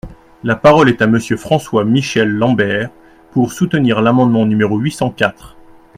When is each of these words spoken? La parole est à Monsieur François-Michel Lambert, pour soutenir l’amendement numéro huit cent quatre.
La 0.43 0.55
parole 0.55 0.89
est 0.89 1.03
à 1.03 1.05
Monsieur 1.05 1.37
François-Michel 1.37 2.27
Lambert, 2.27 2.89
pour 3.33 3.53
soutenir 3.53 4.01
l’amendement 4.01 4.47
numéro 4.47 4.79
huit 4.79 4.93
cent 4.93 5.11
quatre. 5.11 5.57